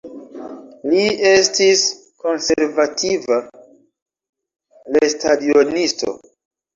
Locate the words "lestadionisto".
4.97-6.15